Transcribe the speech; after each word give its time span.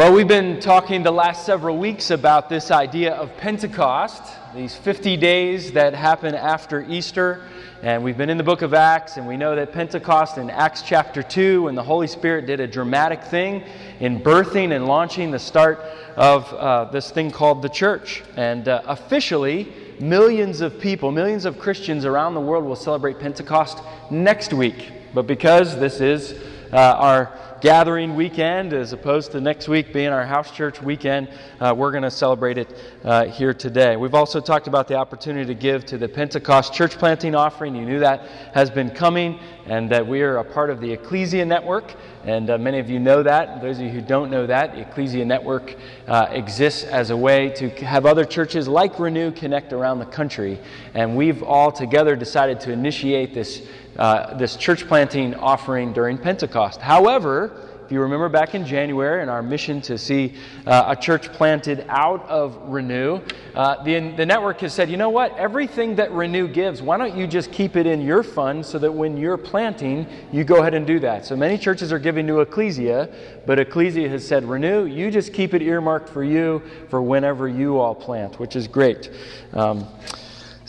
Well, 0.00 0.14
we've 0.14 0.26
been 0.26 0.60
talking 0.60 1.02
the 1.02 1.10
last 1.10 1.44
several 1.44 1.76
weeks 1.76 2.10
about 2.10 2.48
this 2.48 2.70
idea 2.70 3.12
of 3.12 3.36
Pentecost, 3.36 4.22
these 4.54 4.74
50 4.74 5.18
days 5.18 5.72
that 5.72 5.92
happen 5.92 6.34
after 6.34 6.86
Easter. 6.88 7.42
And 7.82 8.02
we've 8.02 8.16
been 8.16 8.30
in 8.30 8.38
the 8.38 8.42
book 8.42 8.62
of 8.62 8.72
Acts, 8.72 9.18
and 9.18 9.26
we 9.28 9.36
know 9.36 9.54
that 9.54 9.74
Pentecost 9.74 10.38
in 10.38 10.48
Acts 10.48 10.80
chapter 10.80 11.22
2, 11.22 11.64
when 11.64 11.74
the 11.74 11.82
Holy 11.82 12.06
Spirit 12.06 12.46
did 12.46 12.60
a 12.60 12.66
dramatic 12.66 13.22
thing 13.24 13.62
in 14.00 14.22
birthing 14.22 14.74
and 14.74 14.86
launching 14.86 15.30
the 15.30 15.38
start 15.38 15.80
of 16.16 16.50
uh, 16.54 16.86
this 16.86 17.10
thing 17.10 17.30
called 17.30 17.60
the 17.60 17.68
church. 17.68 18.22
And 18.38 18.68
uh, 18.68 18.80
officially, 18.86 19.70
millions 19.98 20.62
of 20.62 20.80
people, 20.80 21.10
millions 21.10 21.44
of 21.44 21.58
Christians 21.58 22.06
around 22.06 22.32
the 22.32 22.40
world 22.40 22.64
will 22.64 22.74
celebrate 22.74 23.18
Pentecost 23.18 23.80
next 24.10 24.54
week. 24.54 24.92
But 25.12 25.26
because 25.26 25.78
this 25.78 26.00
is 26.00 26.40
uh, 26.72 26.76
our 26.76 27.49
gathering 27.60 28.14
weekend 28.14 28.72
as 28.72 28.92
opposed 28.92 29.32
to 29.32 29.40
next 29.40 29.68
week 29.68 29.92
being 29.92 30.08
our 30.08 30.24
house 30.24 30.50
church 30.50 30.80
weekend. 30.80 31.28
Uh, 31.60 31.74
we're 31.76 31.90
going 31.90 32.02
to 32.02 32.10
celebrate 32.10 32.56
it 32.56 32.74
uh, 33.04 33.26
here 33.26 33.52
today. 33.52 33.96
We've 33.96 34.14
also 34.14 34.40
talked 34.40 34.66
about 34.66 34.88
the 34.88 34.94
opportunity 34.94 35.46
to 35.46 35.54
give 35.54 35.84
to 35.86 35.98
the 35.98 36.08
Pentecost 36.08 36.72
church 36.72 36.98
planting 36.98 37.34
offering. 37.34 37.74
You 37.74 37.84
knew 37.84 38.00
that 38.00 38.26
has 38.54 38.70
been 38.70 38.90
coming 38.90 39.38
and 39.66 39.90
that 39.90 40.06
we 40.06 40.22
are 40.22 40.38
a 40.38 40.44
part 40.44 40.70
of 40.70 40.80
the 40.80 40.90
Ecclesia 40.90 41.44
Network. 41.44 41.94
And 42.24 42.50
uh, 42.50 42.58
many 42.58 42.78
of 42.78 42.90
you 42.90 42.98
know 42.98 43.22
that. 43.22 43.62
Those 43.62 43.78
of 43.78 43.84
you 43.84 43.90
who 43.90 44.02
don't 44.02 44.30
know 44.30 44.46
that, 44.46 44.74
the 44.74 44.82
Ecclesia 44.82 45.24
Network 45.24 45.76
uh, 46.06 46.26
exists 46.30 46.84
as 46.84 47.10
a 47.10 47.16
way 47.16 47.48
to 47.56 47.70
have 47.84 48.04
other 48.04 48.24
churches 48.24 48.68
like 48.68 48.98
Renew 48.98 49.30
connect 49.30 49.72
around 49.72 50.00
the 50.00 50.06
country. 50.06 50.58
And 50.94 51.16
we've 51.16 51.42
all 51.42 51.72
together 51.72 52.16
decided 52.16 52.60
to 52.60 52.72
initiate 52.72 53.32
this 53.32 53.62
uh, 53.96 54.34
this 54.38 54.56
church 54.56 54.86
planting 54.86 55.34
offering 55.34 55.92
during 55.92 56.16
Pentecost. 56.16 56.80
However, 56.80 57.69
if 57.90 57.94
you 57.94 58.02
remember 58.02 58.28
back 58.28 58.54
in 58.54 58.64
January 58.64 59.20
in 59.20 59.28
our 59.28 59.42
mission 59.42 59.80
to 59.80 59.98
see 59.98 60.32
uh, 60.64 60.84
a 60.86 60.94
church 60.94 61.32
planted 61.32 61.84
out 61.88 62.24
of 62.28 62.56
Renew, 62.70 63.20
uh, 63.56 63.82
the, 63.82 64.12
the 64.12 64.24
network 64.24 64.60
has 64.60 64.72
said, 64.72 64.88
you 64.88 64.96
know 64.96 65.10
what? 65.10 65.36
Everything 65.36 65.96
that 65.96 66.12
Renew 66.12 66.46
gives, 66.46 66.80
why 66.80 66.96
don't 66.96 67.16
you 67.16 67.26
just 67.26 67.50
keep 67.50 67.74
it 67.74 67.88
in 67.88 68.00
your 68.00 68.22
fund 68.22 68.64
so 68.64 68.78
that 68.78 68.92
when 68.92 69.16
you're 69.16 69.36
planting, 69.36 70.06
you 70.30 70.44
go 70.44 70.60
ahead 70.60 70.74
and 70.74 70.86
do 70.86 71.00
that? 71.00 71.26
So 71.26 71.34
many 71.34 71.58
churches 71.58 71.92
are 71.92 71.98
giving 71.98 72.28
to 72.28 72.42
Ecclesia, 72.42 73.12
but 73.44 73.58
Ecclesia 73.58 74.08
has 74.08 74.24
said, 74.24 74.44
Renew, 74.44 74.84
you 74.84 75.10
just 75.10 75.32
keep 75.32 75.52
it 75.52 75.60
earmarked 75.60 76.08
for 76.08 76.22
you 76.22 76.62
for 76.90 77.02
whenever 77.02 77.48
you 77.48 77.80
all 77.80 77.96
plant, 77.96 78.38
which 78.38 78.54
is 78.54 78.68
great. 78.68 79.10
Um, 79.52 79.84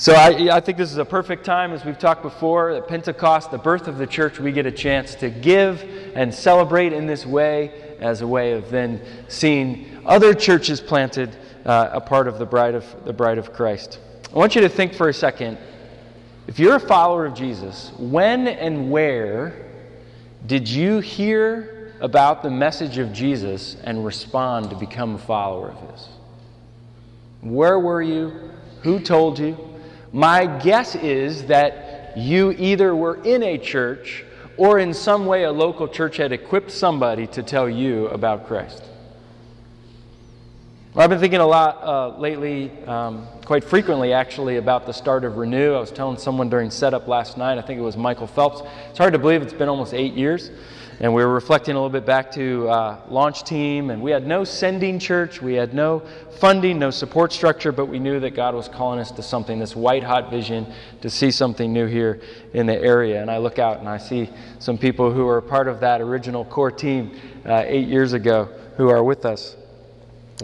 so 0.01 0.13
I, 0.13 0.55
I, 0.55 0.59
think 0.59 0.79
this 0.79 0.91
is 0.91 0.97
a 0.97 1.05
perfect 1.05 1.45
time, 1.45 1.73
as 1.73 1.85
we've 1.85 1.99
talked 1.99 2.23
before, 2.23 2.71
at 2.71 2.87
Pentecost, 2.87 3.51
the 3.51 3.59
birth 3.59 3.87
of 3.87 3.99
the 3.99 4.07
church, 4.07 4.39
we 4.39 4.51
get 4.51 4.65
a 4.65 4.71
chance 4.71 5.13
to 5.13 5.29
give 5.29 6.00
and 6.15 6.33
celebrate 6.33 6.93
in 6.93 7.07
this 7.07 7.25
way 7.25 7.95
as 7.99 8.21
a 8.21 8.27
way 8.27 8.53
of 8.53 8.69
then 8.69 9.01
seeing 9.27 10.01
other 10.05 10.33
churches 10.33 10.81
planted 10.81 11.35
uh, 11.65 11.89
a 11.93 12.01
part 12.01 12.27
of 12.27 12.39
the 12.39 12.45
bride 12.45 12.75
of 12.75 12.85
the 13.05 13.13
bride 13.13 13.37
of 13.37 13.53
Christ. 13.53 13.99
I 14.33 14.37
want 14.37 14.55
you 14.55 14.61
to 14.61 14.69
think 14.69 14.93
for 14.93 15.09
a 15.09 15.13
second. 15.13 15.57
If 16.47 16.57
you're 16.57 16.75
a 16.75 16.79
follower 16.79 17.25
of 17.25 17.33
Jesus, 17.33 17.91
when 17.97 18.47
and 18.47 18.89
where 18.89 19.67
did 20.47 20.67
you 20.67 20.99
hear 20.99 21.93
about 21.99 22.41
the 22.41 22.49
message 22.49 22.97
of 22.97 23.13
Jesus 23.13 23.77
and 23.83 24.03
respond 24.03 24.69
to 24.71 24.75
become 24.75 25.15
a 25.15 25.19
follower 25.19 25.69
of 25.69 25.91
his? 25.91 26.09
Where 27.41 27.79
were 27.79 28.01
you? 28.01 28.51
Who 28.81 28.99
told 28.99 29.37
you? 29.37 29.57
My 30.11 30.45
guess 30.45 30.95
is 30.95 31.45
that 31.45 32.17
you 32.17 32.51
either 32.57 32.95
were 32.95 33.23
in 33.23 33.43
a 33.43 33.57
church 33.57 34.25
or 34.61 34.77
in 34.77 34.93
some 34.93 35.25
way 35.25 35.45
a 35.45 35.51
local 35.51 35.87
church 35.87 36.17
had 36.17 36.31
equipped 36.31 36.69
somebody 36.69 37.25
to 37.25 37.41
tell 37.41 37.67
you 37.67 38.05
about 38.09 38.45
Christ. 38.45 38.83
Well, 40.93 41.03
I've 41.03 41.09
been 41.09 41.17
thinking 41.17 41.39
a 41.39 41.47
lot 41.47 41.81
uh, 41.81 42.19
lately, 42.19 42.69
um, 42.85 43.25
quite 43.43 43.63
frequently 43.63 44.13
actually, 44.13 44.57
about 44.57 44.85
the 44.85 44.91
start 44.91 45.23
of 45.23 45.37
Renew. 45.37 45.73
I 45.73 45.79
was 45.79 45.89
telling 45.89 46.19
someone 46.19 46.47
during 46.47 46.69
setup 46.69 47.07
last 47.07 47.39
night, 47.39 47.57
I 47.57 47.63
think 47.63 47.79
it 47.79 47.81
was 47.81 47.97
Michael 47.97 48.27
Phelps. 48.27 48.61
It's 48.91 48.99
hard 48.99 49.13
to 49.13 49.19
believe 49.19 49.41
it's 49.41 49.51
been 49.51 49.67
almost 49.67 49.95
eight 49.95 50.13
years. 50.13 50.51
And 51.01 51.15
we 51.15 51.25
were 51.25 51.33
reflecting 51.33 51.73
a 51.73 51.79
little 51.79 51.89
bit 51.89 52.05
back 52.05 52.31
to 52.33 52.69
uh, 52.69 53.01
launch 53.09 53.43
team, 53.43 53.89
and 53.89 54.03
we 54.03 54.11
had 54.11 54.27
no 54.27 54.43
sending 54.43 54.99
church, 54.99 55.41
we 55.41 55.55
had 55.55 55.73
no 55.73 56.03
funding, 56.37 56.77
no 56.77 56.91
support 56.91 57.33
structure, 57.33 57.71
but 57.71 57.87
we 57.87 57.97
knew 57.97 58.19
that 58.19 58.35
God 58.35 58.53
was 58.53 58.67
calling 58.67 58.99
us 58.99 59.09
to 59.13 59.23
something, 59.23 59.57
this 59.57 59.75
white 59.75 60.03
hot 60.03 60.29
vision 60.29 60.71
to 61.01 61.09
see 61.09 61.31
something 61.31 61.73
new 61.73 61.87
here 61.87 62.21
in 62.53 62.67
the 62.67 62.79
area. 62.79 63.19
And 63.19 63.31
I 63.31 63.39
look 63.39 63.57
out 63.57 63.79
and 63.79 63.89
I 63.89 63.97
see 63.97 64.29
some 64.59 64.77
people 64.77 65.11
who 65.11 65.27
are 65.27 65.41
part 65.41 65.67
of 65.67 65.79
that 65.79 66.01
original 66.01 66.45
core 66.45 66.69
team 66.69 67.19
uh, 67.47 67.63
eight 67.65 67.87
years 67.87 68.13
ago 68.13 68.47
who 68.77 68.89
are 68.89 69.03
with 69.03 69.25
us. 69.25 69.55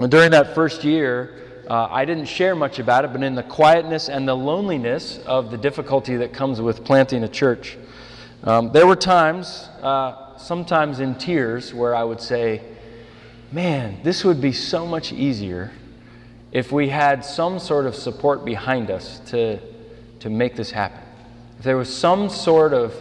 And 0.01 0.09
during 0.09 0.31
that 0.31 0.55
first 0.55 0.83
year, 0.83 1.65
uh, 1.69 1.87
I 1.91 2.03
didn't 2.03 2.25
share 2.25 2.55
much 2.55 2.79
about 2.79 3.05
it, 3.05 3.13
but 3.13 3.21
in 3.21 3.35
the 3.35 3.43
quietness 3.43 4.09
and 4.09 4.27
the 4.27 4.35
loneliness 4.35 5.19
of 5.27 5.51
the 5.51 5.57
difficulty 5.57 6.17
that 6.17 6.33
comes 6.33 6.61
with 6.61 6.83
planting 6.83 7.23
a 7.23 7.29
church, 7.29 7.77
um, 8.43 8.71
there 8.71 8.87
were 8.87 8.95
times. 8.95 9.69
Uh, 9.83 10.23
sometimes 10.37 10.99
in 10.99 11.15
tears, 11.15 11.73
where 11.73 11.95
I 11.95 12.03
would 12.03 12.21
say, 12.21 12.61
Man, 13.51 13.99
this 14.03 14.25
would 14.25 14.41
be 14.41 14.51
so 14.51 14.85
much 14.85 15.13
easier 15.13 15.71
if 16.51 16.71
we 16.71 16.89
had 16.89 17.23
some 17.23 17.59
sort 17.59 17.85
of 17.85 17.95
support 17.95 18.43
behind 18.43 18.91
us 18.91 19.19
to, 19.27 19.59
to 20.19 20.29
make 20.29 20.55
this 20.55 20.71
happen. 20.71 20.99
If 21.57 21.63
there 21.63 21.77
was 21.77 21.93
some 21.93 22.29
sort 22.29 22.73
of 22.73 22.93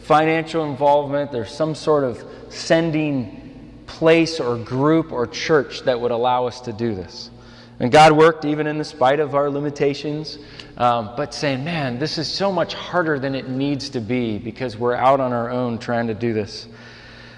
financial 0.00 0.64
involvement, 0.64 1.30
there's 1.30 1.54
some 1.54 1.76
sort 1.76 2.02
of 2.02 2.24
sending 2.48 3.82
place 3.86 4.40
or 4.40 4.56
group 4.56 5.12
or 5.12 5.26
church 5.26 5.82
that 5.82 6.00
would 6.00 6.10
allow 6.10 6.46
us 6.46 6.60
to 6.62 6.72
do 6.72 6.94
this. 6.94 7.30
And 7.80 7.90
God 7.90 8.12
worked 8.12 8.44
even 8.44 8.66
in 8.66 8.78
the 8.78 8.84
spite 8.84 9.18
of 9.18 9.34
our 9.34 9.50
limitations, 9.50 10.38
um, 10.76 11.10
but 11.16 11.34
saying, 11.34 11.64
man, 11.64 11.98
this 11.98 12.18
is 12.18 12.28
so 12.28 12.52
much 12.52 12.74
harder 12.74 13.18
than 13.18 13.34
it 13.34 13.48
needs 13.48 13.90
to 13.90 14.00
be 14.00 14.38
because 14.38 14.76
we're 14.76 14.94
out 14.94 15.20
on 15.20 15.32
our 15.32 15.50
own 15.50 15.78
trying 15.78 16.06
to 16.06 16.14
do 16.14 16.32
this. 16.32 16.68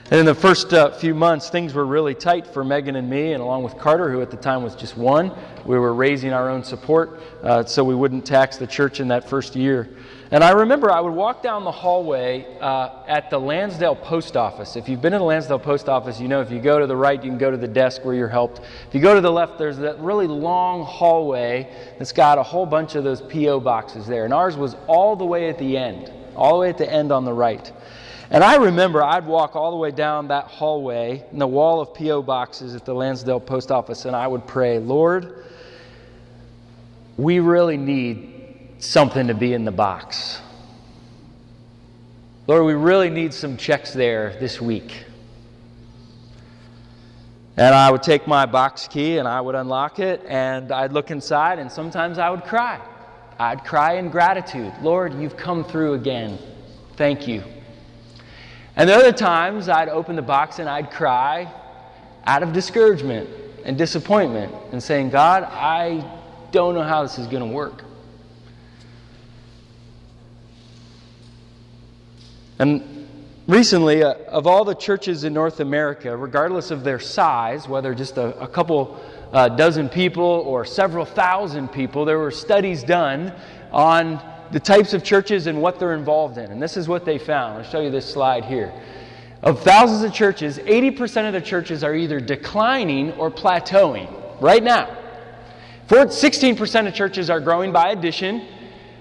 And 0.08 0.20
in 0.20 0.26
the 0.26 0.36
first 0.36 0.72
uh, 0.72 0.92
few 0.92 1.16
months, 1.16 1.50
things 1.50 1.74
were 1.74 1.84
really 1.84 2.14
tight 2.14 2.46
for 2.46 2.62
Megan 2.62 2.94
and 2.94 3.10
me, 3.10 3.32
and 3.32 3.42
along 3.42 3.64
with 3.64 3.76
Carter, 3.76 4.08
who 4.08 4.22
at 4.22 4.30
the 4.30 4.36
time 4.36 4.62
was 4.62 4.76
just 4.76 4.96
one. 4.96 5.32
We 5.64 5.80
were 5.80 5.92
raising 5.94 6.32
our 6.32 6.48
own 6.48 6.62
support 6.62 7.18
uh, 7.42 7.64
so 7.64 7.82
we 7.82 7.96
wouldn't 7.96 8.24
tax 8.24 8.56
the 8.56 8.68
church 8.68 9.00
in 9.00 9.08
that 9.08 9.28
first 9.28 9.56
year. 9.56 9.88
And 10.30 10.44
I 10.44 10.52
remember 10.52 10.92
I 10.92 11.00
would 11.00 11.12
walk 11.12 11.42
down 11.42 11.64
the 11.64 11.72
hallway 11.72 12.46
uh, 12.60 13.02
at 13.08 13.30
the 13.30 13.38
Lansdale 13.40 13.96
Post 13.96 14.36
Office. 14.36 14.76
If 14.76 14.88
you've 14.88 15.02
been 15.02 15.12
in 15.12 15.18
the 15.18 15.24
Lansdale 15.24 15.58
Post 15.58 15.88
Office, 15.88 16.20
you 16.20 16.28
know 16.28 16.40
if 16.40 16.52
you 16.52 16.60
go 16.60 16.78
to 16.78 16.86
the 16.86 16.96
right, 16.96 17.20
you 17.20 17.28
can 17.28 17.38
go 17.38 17.50
to 17.50 17.56
the 17.56 17.66
desk 17.66 18.04
where 18.04 18.14
you're 18.14 18.28
helped. 18.28 18.60
If 18.86 18.94
you 18.94 19.00
go 19.00 19.12
to 19.12 19.20
the 19.20 19.32
left, 19.32 19.58
there's 19.58 19.78
that 19.78 19.98
really 19.98 20.28
long 20.28 20.84
hallway 20.84 21.68
that's 21.98 22.12
got 22.12 22.38
a 22.38 22.44
whole 22.44 22.66
bunch 22.66 22.94
of 22.94 23.02
those 23.02 23.22
P.O. 23.22 23.58
boxes 23.58 24.06
there. 24.06 24.24
And 24.24 24.32
ours 24.32 24.56
was 24.56 24.76
all 24.86 25.16
the 25.16 25.26
way 25.26 25.48
at 25.48 25.58
the 25.58 25.76
end, 25.76 26.12
all 26.36 26.52
the 26.52 26.60
way 26.60 26.68
at 26.68 26.78
the 26.78 26.88
end 26.88 27.10
on 27.10 27.24
the 27.24 27.32
right. 27.32 27.72
And 28.30 28.42
I 28.42 28.56
remember 28.56 29.02
I'd 29.02 29.26
walk 29.26 29.54
all 29.54 29.70
the 29.70 29.76
way 29.76 29.92
down 29.92 30.28
that 30.28 30.46
hallway 30.46 31.24
in 31.30 31.38
the 31.38 31.46
wall 31.46 31.80
of 31.80 31.94
P.O. 31.94 32.22
boxes 32.22 32.74
at 32.74 32.84
the 32.84 32.94
Lansdale 32.94 33.40
Post 33.40 33.70
Office, 33.70 34.04
and 34.04 34.16
I 34.16 34.26
would 34.26 34.46
pray, 34.46 34.78
Lord, 34.78 35.44
we 37.16 37.38
really 37.38 37.76
need 37.76 38.74
something 38.78 39.28
to 39.28 39.34
be 39.34 39.52
in 39.52 39.64
the 39.64 39.72
box. 39.72 40.40
Lord, 42.48 42.64
we 42.64 42.74
really 42.74 43.10
need 43.10 43.32
some 43.32 43.56
checks 43.56 43.92
there 43.92 44.36
this 44.40 44.60
week. 44.60 45.04
And 47.56 47.74
I 47.74 47.90
would 47.90 48.02
take 48.02 48.26
my 48.26 48.44
box 48.44 48.86
key 48.86 49.18
and 49.18 49.26
I 49.26 49.40
would 49.40 49.54
unlock 49.54 49.98
it, 49.98 50.22
and 50.28 50.72
I'd 50.72 50.92
look 50.92 51.10
inside, 51.10 51.58
and 51.58 51.70
sometimes 51.70 52.18
I 52.18 52.28
would 52.28 52.44
cry. 52.44 52.80
I'd 53.38 53.64
cry 53.64 53.94
in 53.94 54.10
gratitude. 54.10 54.72
Lord, 54.82 55.14
you've 55.14 55.36
come 55.36 55.64
through 55.64 55.94
again. 55.94 56.38
Thank 56.96 57.28
you. 57.28 57.42
And 58.76 58.90
the 58.90 58.94
other 58.94 59.12
times 59.12 59.70
I'd 59.70 59.88
open 59.88 60.16
the 60.16 60.22
box 60.22 60.58
and 60.58 60.68
I'd 60.68 60.90
cry 60.90 61.50
out 62.26 62.42
of 62.42 62.52
discouragement 62.52 63.28
and 63.64 63.78
disappointment 63.78 64.54
and 64.70 64.82
saying, 64.82 65.10
God, 65.10 65.44
I 65.44 66.04
don't 66.52 66.74
know 66.74 66.82
how 66.82 67.02
this 67.02 67.18
is 67.18 67.26
going 67.26 67.42
to 67.42 67.52
work. 67.54 67.84
And 72.58 73.08
recently, 73.46 74.02
uh, 74.02 74.14
of 74.28 74.46
all 74.46 74.64
the 74.64 74.74
churches 74.74 75.24
in 75.24 75.32
North 75.32 75.60
America, 75.60 76.14
regardless 76.16 76.70
of 76.70 76.84
their 76.84 76.98
size, 76.98 77.68
whether 77.68 77.94
just 77.94 78.18
a, 78.18 78.38
a 78.38 78.48
couple 78.48 79.00
uh, 79.32 79.48
dozen 79.48 79.88
people 79.88 80.24
or 80.24 80.64
several 80.64 81.04
thousand 81.04 81.68
people, 81.68 82.04
there 82.04 82.18
were 82.18 82.30
studies 82.30 82.82
done 82.82 83.32
on 83.72 84.22
the 84.52 84.60
types 84.60 84.94
of 84.94 85.02
churches 85.02 85.46
and 85.46 85.60
what 85.60 85.78
they're 85.78 85.94
involved 85.94 86.38
in. 86.38 86.50
And 86.50 86.62
this 86.62 86.76
is 86.76 86.88
what 86.88 87.04
they 87.04 87.18
found. 87.18 87.58
I'll 87.58 87.70
show 87.70 87.80
you 87.80 87.90
this 87.90 88.10
slide 88.10 88.44
here. 88.44 88.72
Of 89.42 89.62
thousands 89.62 90.02
of 90.02 90.12
churches, 90.12 90.58
80% 90.58 91.26
of 91.26 91.32
the 91.32 91.40
churches 91.40 91.84
are 91.84 91.94
either 91.94 92.20
declining 92.20 93.12
or 93.12 93.30
plateauing 93.30 94.08
right 94.40 94.62
now. 94.62 94.96
16% 95.88 96.88
of 96.88 96.94
churches 96.94 97.30
are 97.30 97.38
growing 97.40 97.70
by 97.72 97.90
addition, 97.90 98.46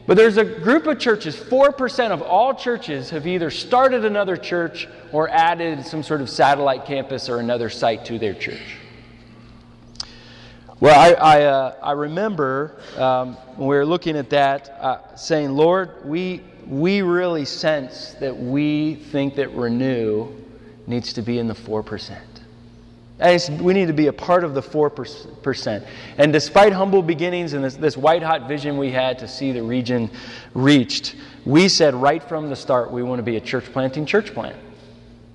but 0.05 0.17
there's 0.17 0.37
a 0.37 0.45
group 0.45 0.85
of 0.85 0.99
churches, 0.99 1.35
4% 1.35 2.11
of 2.11 2.21
all 2.21 2.53
churches 2.53 3.09
have 3.09 3.25
either 3.25 3.49
started 3.49 4.05
another 4.05 4.37
church 4.37 4.87
or 5.11 5.27
added 5.29 5.83
some 5.83 6.03
sort 6.03 6.21
of 6.21 6.29
satellite 6.29 6.85
campus 6.85 7.27
or 7.27 7.39
another 7.39 7.69
site 7.69 8.05
to 8.05 8.19
their 8.19 8.35
church. 8.35 8.77
Well, 10.81 10.99
I, 10.99 11.13
I, 11.13 11.43
uh, 11.43 11.75
I 11.81 11.91
remember 11.93 12.75
um, 12.97 13.35
when 13.55 13.69
we 13.69 13.75
were 13.77 13.85
looking 13.85 14.17
at 14.17 14.29
that, 14.31 14.69
uh, 14.81 15.15
saying, 15.15 15.51
Lord, 15.51 16.03
we, 16.03 16.41
we 16.67 17.01
really 17.01 17.45
sense 17.45 18.11
that 18.19 18.35
we 18.35 18.95
think 18.95 19.35
that 19.35 19.53
Renew 19.53 20.35
needs 20.85 21.13
to 21.13 21.21
be 21.21 21.39
in 21.39 21.47
the 21.47 21.53
4%. 21.53 22.19
We 23.61 23.73
need 23.73 23.87
to 23.87 23.93
be 23.93 24.07
a 24.07 24.13
part 24.13 24.43
of 24.43 24.53
the 24.53 24.61
4%. 24.61 25.87
And 26.17 26.33
despite 26.33 26.73
humble 26.73 27.01
beginnings 27.01 27.53
and 27.53 27.63
this, 27.63 27.75
this 27.77 27.95
white 27.95 28.21
hot 28.21 28.49
vision 28.49 28.77
we 28.77 28.91
had 28.91 29.17
to 29.19 29.29
see 29.29 29.53
the 29.53 29.63
region 29.63 30.11
reached, 30.53 31.15
we 31.45 31.69
said 31.69 31.95
right 31.95 32.21
from 32.21 32.49
the 32.49 32.55
start 32.57 32.91
we 32.91 33.01
want 33.01 33.19
to 33.19 33.23
be 33.23 33.37
a 33.37 33.41
church 33.41 33.63
planting 33.71 34.05
church 34.05 34.33
plant. 34.33 34.57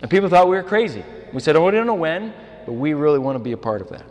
And 0.03 0.11
people 0.11 0.29
thought 0.29 0.51
we 0.51 0.57
were 0.57 0.63
crazy. 0.63 1.03
We 1.33 1.41
said, 1.41 1.57
oh, 1.57 1.65
we 1.65 1.71
don't 1.71 1.87
know 1.87 1.95
when, 1.95 2.35
but 2.67 2.73
we 2.75 2.93
really 2.93 3.19
want 3.19 3.37
to 3.37 3.43
be 3.43 3.53
a 3.53 3.57
part 3.57 3.81
of 3.81 3.89
that. 3.89 4.05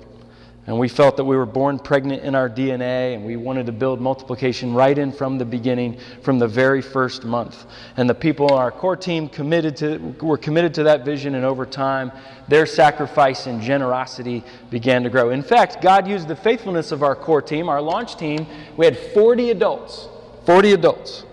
And 0.70 0.78
we 0.78 0.88
felt 0.88 1.18
that 1.18 1.24
we 1.24 1.36
were 1.36 1.48
born 1.48 1.80
pregnant 1.80 2.22
in 2.22 2.36
our 2.36 2.48
DNA, 2.48 3.16
and 3.16 3.26
we 3.26 3.36
wanted 3.38 3.66
to 3.66 3.72
build 3.72 4.00
multiplication 4.00 4.72
right 4.72 4.96
in 4.96 5.12
from 5.12 5.40
the 5.40 5.44
beginning, 5.44 5.98
from 6.22 6.38
the 6.38 6.48
very 6.48 6.80
first 6.80 7.26
month. 7.26 7.66
And 7.98 8.08
the 8.08 8.14
people 8.14 8.46
on 8.52 8.60
our 8.60 8.70
core 8.70 8.96
team 8.96 9.30
committed 9.30 9.76
to, 9.78 9.98
were 10.22 10.38
committed 10.38 10.76
to 10.76 10.84
that 10.84 11.04
vision, 11.04 11.34
and 11.34 11.44
over 11.44 11.66
time, 11.66 12.12
their 12.48 12.68
sacrifice 12.68 13.48
and 13.48 13.64
generosity 13.64 14.44
began 14.70 15.02
to 15.02 15.10
grow. 15.10 15.32
In 15.32 15.42
fact, 15.42 15.82
God 15.82 16.08
used 16.08 16.28
the 16.28 16.36
faithfulness 16.36 16.92
of 16.92 17.02
our 17.02 17.16
core 17.16 17.42
team, 17.42 17.68
our 17.68 17.82
launch 17.82 18.16
team. 18.16 18.46
We 18.78 18.86
had 18.86 18.96
40 18.96 19.50
adults, 19.50 20.08
40 20.46 20.74
adults. 20.74 21.24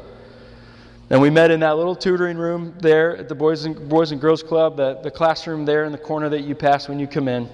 And 1.10 1.20
we 1.20 1.28
met 1.28 1.50
in 1.50 1.60
that 1.60 1.76
little 1.76 1.94
tutoring 1.94 2.38
room 2.38 2.72
there 2.80 3.18
at 3.18 3.28
the 3.28 3.34
Boys 3.34 3.66
and, 3.66 3.86
Boys 3.86 4.12
and 4.12 4.20
Girls 4.20 4.42
Club, 4.42 4.78
the, 4.78 4.94
the 5.02 5.10
classroom 5.10 5.66
there 5.66 5.84
in 5.84 5.92
the 5.92 5.98
corner 5.98 6.30
that 6.30 6.44
you 6.44 6.54
pass 6.54 6.88
when 6.88 6.98
you 6.98 7.06
come 7.06 7.28
in. 7.28 7.50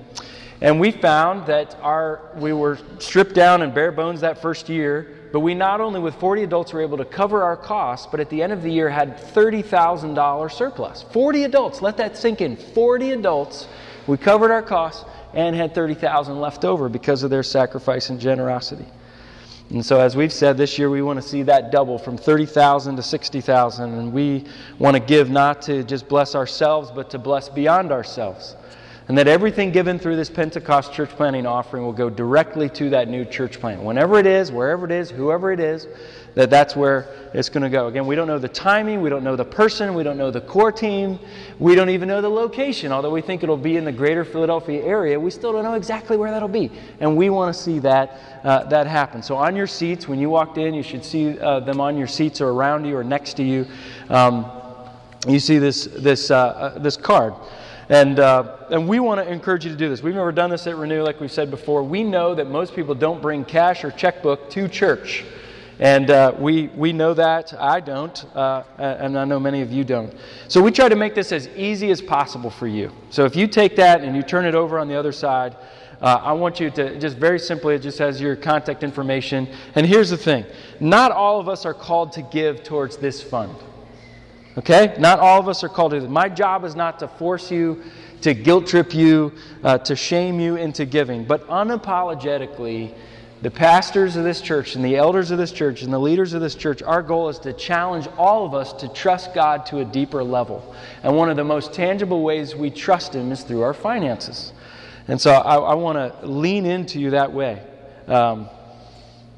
And 0.63 0.79
we 0.79 0.93
found 0.93 1.45
that 1.49 1.77
our, 1.83 2.21
we 2.37 2.53
were 2.53 2.79
stripped 3.01 3.35
down 3.35 3.63
and 3.63 3.75
bare 3.75 3.91
bones 3.91 4.21
that 4.21 4.41
first 4.41 4.69
year, 4.69 5.09
but 5.33 5.41
we 5.41 5.55
not 5.55 5.81
only 5.81 5.99
with 5.99 6.15
40 6.15 6.45
adults 6.45 6.73
were 6.73 6.81
able 6.81 6.99
to 6.99 7.05
cover 7.05 7.43
our 7.43 7.57
costs, 7.57 8.07
but 8.09 8.21
at 8.21 8.31
the 8.31 8.41
end 8.41 8.53
of 8.53 8.63
the 8.63 8.71
year 8.71 8.89
had 8.89 9.19
$30,000 9.19 10.53
surplus. 10.53 11.03
40 11.03 11.43
adults, 11.43 11.83
let 11.83 11.97
that 11.97 12.17
sink 12.17 12.41
in. 12.41 12.57
40 12.57 13.11
adults, 13.11 13.67
we 14.07 14.17
covered 14.17 14.53
our 14.53 14.63
costs 14.63 15.05
and 15.35 15.57
had 15.57 15.75
30,000 15.75 16.41
left 16.41 16.65
over 16.65 16.89
because 16.89 17.25
of 17.25 17.31
their 17.31 17.43
sacrifice 17.43 18.11
and 18.11 18.21
generosity. 18.21 18.87
And 19.71 19.85
so, 19.85 19.99
as 19.99 20.15
we've 20.15 20.33
said, 20.33 20.57
this 20.57 20.79
year 20.79 20.91
we 20.91 21.03
want 21.03 21.21
to 21.21 21.27
see 21.27 21.43
that 21.43 21.73
double 21.73 21.99
from 21.99 22.17
30,000 22.17 22.95
to 22.95 23.03
60,000. 23.03 23.95
And 23.95 24.13
we 24.13 24.45
want 24.79 24.95
to 24.95 25.01
give 25.01 25.29
not 25.29 25.63
to 25.63 25.83
just 25.83 26.09
bless 26.09 26.37
ourselves, 26.37 26.93
but 26.93 27.11
to 27.11 27.19
bless 27.19 27.49
beyond 27.49 27.91
ourselves. 27.91 28.55
And 29.09 29.19
that 29.19 29.27
everything 29.27 29.73
given 29.73 29.99
through 29.99 30.17
this 30.17 30.31
Pentecost 30.31 30.93
church 30.93 31.11
planting 31.11 31.45
offering 31.45 31.83
will 31.83 31.93
go 31.93 32.09
directly 32.09 32.69
to 32.71 32.91
that 32.91 33.09
new 33.09 33.25
church 33.25 33.59
plant. 33.59 33.83
Whenever 33.83 34.19
it 34.19 34.27
is, 34.27 34.53
wherever 34.53 34.85
it 34.85 34.93
is, 34.93 35.11
whoever 35.11 35.53
it 35.53 35.59
is, 35.59 35.89
that 36.35 36.51
that's 36.51 36.75
where 36.77 37.09
it's 37.35 37.49
going 37.49 37.63
to 37.63 37.69
go. 37.69 37.89
Again, 37.89 38.07
we 38.07 38.15
don't 38.15 38.27
know 38.27 38.39
the 38.39 38.49
timing, 38.49 39.03
we 39.03 39.11
don't 39.11 39.25
know 39.25 39.37
the 39.37 39.45
person, 39.45 39.95
we 39.95 40.03
don't 40.03 40.17
know 40.17 40.31
the 40.31 40.41
core 40.41 40.73
team, 40.73 41.19
we 41.59 41.75
don't 41.75 41.91
even 41.91 42.09
know 42.09 42.21
the 42.21 42.29
location. 42.29 42.93
Although 42.93 43.11
we 43.11 43.21
think 43.21 43.43
it'll 43.43 43.57
be 43.57 43.77
in 43.77 43.85
the 43.85 43.93
greater 43.93 44.25
Philadelphia 44.25 44.83
area, 44.83 45.19
we 45.19 45.31
still 45.31 45.53
don't 45.53 45.65
know 45.65 45.75
exactly 45.75 46.17
where 46.17 46.31
that'll 46.31 46.49
be. 46.49 46.71
And 47.01 47.17
we 47.17 47.29
want 47.29 47.55
to 47.55 47.61
see 47.61 47.81
that, 47.81 48.41
uh, 48.45 48.65
that 48.65 48.87
happen. 48.87 49.23
So 49.23 49.37
on 49.37 49.57
your 49.57 49.67
seats, 49.67 50.09
when 50.09 50.21
you 50.21 50.31
walked 50.31 50.59
in, 50.59 50.75
you 50.75 50.83
should 50.83 51.05
see 51.05 51.39
uh, 51.39 51.61
them 51.61 51.81
on 51.81 51.99
your 51.99 52.09
seats 52.09 52.41
or 52.41 52.51
around 52.51 52.85
you 52.85 52.97
or 52.97 53.05
next 53.05 53.35
to 53.35 53.43
you. 53.43 53.67
Um, 54.09 54.51
you 55.27 55.39
see 55.39 55.59
this, 55.59 55.85
this, 55.85 56.31
uh, 56.31 56.37
uh 56.37 56.79
this 56.79 56.97
card. 56.97 57.35
And, 57.89 58.21
uh, 58.21 58.57
and 58.71 58.89
we 58.89 59.01
want 59.01 59.21
to 59.21 59.31
encourage 59.31 59.65
you 59.65 59.71
to 59.71 59.77
do 59.77 59.89
this. 59.89 60.03
We've 60.03 60.15
never 60.15 60.33
done 60.33 60.51
this 60.51 60.67
at 60.67 60.77
Renew, 60.77 61.03
like 61.03 61.21
we've 61.21 61.33
said 61.33 61.51
before. 61.51 61.83
We 61.83 62.05
know 62.05 62.35
that 62.35 62.49
most 62.49 62.75
people 62.75 62.95
don't 62.95 63.21
bring 63.21 63.45
cash 63.45 63.85
or 63.85 63.91
checkbook 63.91 64.51
to 64.51 64.69
church. 64.69 65.25
And 65.79 66.11
uh, 66.11 66.35
we, 66.39 66.69
we 66.69 66.93
know 66.93 67.13
that. 67.15 67.53
I 67.59 67.81
don't. 67.81 68.25
Uh, 68.37 68.63
and 68.79 69.19
I 69.19 69.25
know 69.25 69.41
many 69.41 69.63
of 69.63 69.73
you 69.73 69.85
don't. 69.85 70.15
So 70.49 70.63
we 70.63 70.71
try 70.71 70.89
to 70.89 70.97
make 70.97 71.15
this 71.15 71.33
as 71.33 71.49
easy 71.57 71.91
as 71.91 72.01
possible 72.01 72.51
for 72.51 72.69
you. 72.69 72.93
So 73.11 73.25
if 73.25 73.35
you 73.35 73.49
take 73.49 73.75
that 73.77 74.03
and 74.03 74.15
you 74.15 74.23
turn 74.23 74.45
it 74.45 74.55
over 74.55 74.79
on 74.79 74.87
the 74.87 74.95
other 74.95 75.13
side, 75.13 75.57
uh, 76.01 76.21
I 76.23 76.33
want 76.33 76.59
you 76.61 76.71
to 76.71 76.99
just 76.99 77.17
very 77.17 77.39
simply, 77.39 77.77
it 77.77 77.79
just 77.81 77.99
has 77.99 78.21
your 78.21 78.37
contact 78.37 78.83
information. 78.83 79.49
And 79.75 79.87
here's 79.87 80.11
the 80.11 80.17
thing 80.17 80.45
not 80.79 81.13
all 81.13 81.41
of 81.41 81.49
us 81.49 81.65
are 81.65 81.75
called 81.75 82.13
to 82.13 82.23
give 82.23 82.63
towards 82.63 82.97
this 82.97 83.23
fund. 83.23 83.55
Okay? 84.59 84.95
Not 84.99 85.19
all 85.19 85.41
of 85.41 85.49
us 85.49 85.65
are 85.65 85.69
called 85.69 85.93
to 85.93 86.01
this. 86.01 86.09
My 86.09 86.29
job 86.29 86.65
is 86.65 86.77
not 86.77 86.99
to 86.99 87.09
force 87.09 87.51
you, 87.51 87.83
to 88.23 88.35
guilt 88.35 88.67
trip 88.67 88.95
you, 88.95 89.33
uh, 89.65 89.79
to 89.79 89.97
shame 89.97 90.41
you 90.41 90.57
into 90.57 90.85
giving, 90.85 91.25
but 91.25 91.47
unapologetically, 91.49 92.95
the 93.43 93.51
pastors 93.51 94.15
of 94.15 94.23
this 94.23 94.41
church 94.41 94.77
and 94.77 94.85
the 94.85 94.97
elders 94.97 95.33
of 95.33 95.39
this 95.39 95.51
church 95.51 95.83
and 95.83 95.93
the 95.93 95.99
leaders 95.99 96.33
of 96.33 96.41
this 96.41 96.55
church, 96.55 96.81
our 96.81 97.03
goal 97.03 97.29
is 97.29 97.41
to 97.41 97.53
challenge 97.53 98.07
all 98.17 98.47
of 98.47 98.55
us 98.55 98.73
to 98.75 98.89
trust 98.89 99.35
God 99.35 99.67
to 99.67 99.81
a 99.81 99.85
deeper 99.85 100.23
level. 100.23 100.75
And 101.03 101.17
one 101.17 101.29
of 101.29 101.37
the 101.37 101.43
most 101.43 101.75
tangible 101.75 102.23
ways 102.23 102.55
we 102.55 102.71
trust 102.71 103.17
Him 103.17 103.33
is 103.33 103.43
through 103.43 103.63
our 103.63 103.75
finances. 103.75 104.53
And 105.09 105.21
so 105.21 105.33
I, 105.33 105.57
I 105.57 105.75
want 105.75 105.99
to 105.99 106.25
lean 106.25 106.67
into 106.67 107.01
you 107.01 107.11
that 107.11 107.33
way. 107.33 107.61
Um, 108.07 108.49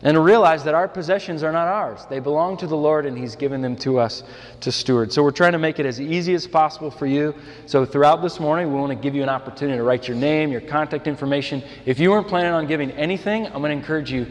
and 0.04 0.22
realize 0.22 0.62
that 0.64 0.74
our 0.74 0.86
possessions 0.86 1.42
are 1.42 1.50
not 1.50 1.66
ours. 1.66 2.06
They 2.10 2.20
belong 2.20 2.58
to 2.58 2.66
the 2.66 2.76
Lord, 2.76 3.06
and 3.06 3.16
He's 3.16 3.34
given 3.34 3.62
them 3.62 3.74
to 3.76 3.98
us 3.98 4.22
to 4.60 4.70
steward. 4.70 5.12
So 5.12 5.22
we're 5.22 5.30
trying 5.30 5.52
to 5.52 5.58
make 5.58 5.80
it 5.80 5.86
as 5.86 5.98
easy 5.98 6.34
as 6.34 6.46
possible 6.46 6.90
for 6.90 7.06
you. 7.06 7.34
So 7.64 7.86
throughout 7.86 8.20
this 8.22 8.38
morning, 8.38 8.72
we 8.72 8.78
want 8.78 8.90
to 8.90 8.96
give 8.96 9.14
you 9.14 9.22
an 9.22 9.30
opportunity 9.30 9.78
to 9.78 9.82
write 9.82 10.06
your 10.06 10.18
name, 10.18 10.52
your 10.52 10.60
contact 10.60 11.06
information. 11.06 11.62
If 11.86 11.98
you 11.98 12.10
weren't 12.10 12.28
planning 12.28 12.52
on 12.52 12.66
giving 12.66 12.90
anything, 12.92 13.46
I'm 13.46 13.62
going 13.62 13.70
to 13.70 13.76
encourage 13.76 14.12
you 14.12 14.26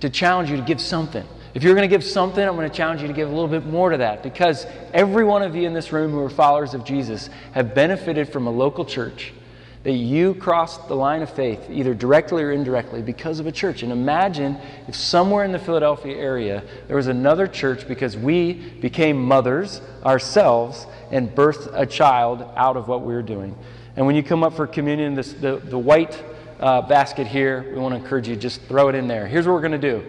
to 0.00 0.10
challenge 0.10 0.50
you 0.50 0.56
to 0.56 0.62
give 0.62 0.80
something. 0.80 1.24
If 1.54 1.62
you're 1.62 1.74
going 1.74 1.88
to 1.88 1.94
give 1.94 2.02
something, 2.02 2.42
I'm 2.42 2.56
going 2.56 2.68
to 2.68 2.74
challenge 2.74 3.02
you 3.02 3.06
to 3.06 3.14
give 3.14 3.28
a 3.28 3.32
little 3.32 3.46
bit 3.46 3.66
more 3.66 3.90
to 3.90 3.98
that 3.98 4.24
because 4.24 4.66
every 4.92 5.22
one 5.22 5.42
of 5.42 5.54
you 5.54 5.66
in 5.66 5.74
this 5.74 5.92
room 5.92 6.10
who 6.10 6.18
are 6.20 6.30
followers 6.30 6.74
of 6.74 6.82
Jesus 6.84 7.30
have 7.52 7.74
benefited 7.74 8.32
from 8.32 8.48
a 8.48 8.50
local 8.50 8.84
church 8.84 9.34
that 9.82 9.92
you 9.92 10.34
crossed 10.34 10.86
the 10.86 10.94
line 10.94 11.22
of 11.22 11.30
faith, 11.30 11.68
either 11.68 11.92
directly 11.92 12.42
or 12.42 12.52
indirectly, 12.52 13.02
because 13.02 13.40
of 13.40 13.46
a 13.46 13.52
church. 13.52 13.82
And 13.82 13.90
imagine 13.90 14.56
if 14.86 14.94
somewhere 14.94 15.44
in 15.44 15.50
the 15.50 15.58
Philadelphia 15.58 16.16
area 16.16 16.62
there 16.86 16.96
was 16.96 17.08
another 17.08 17.46
church 17.48 17.88
because 17.88 18.16
we 18.16 18.52
became 18.52 19.22
mothers 19.22 19.80
ourselves 20.04 20.86
and 21.10 21.34
birthed 21.34 21.68
a 21.72 21.84
child 21.84 22.48
out 22.56 22.76
of 22.76 22.86
what 22.86 23.02
we 23.02 23.12
were 23.12 23.22
doing. 23.22 23.56
And 23.96 24.06
when 24.06 24.14
you 24.14 24.22
come 24.22 24.44
up 24.44 24.54
for 24.54 24.66
communion, 24.66 25.14
this, 25.14 25.32
the, 25.32 25.56
the 25.56 25.78
white 25.78 26.22
uh, 26.60 26.82
basket 26.82 27.26
here, 27.26 27.72
we 27.74 27.80
want 27.80 27.94
to 27.94 28.00
encourage 28.00 28.28
you 28.28 28.36
just 28.36 28.62
throw 28.62 28.88
it 28.88 28.94
in 28.94 29.08
there. 29.08 29.26
Here's 29.26 29.46
what 29.46 29.52
we're 29.52 29.60
going 29.60 29.72
to 29.72 29.78
do 29.78 30.04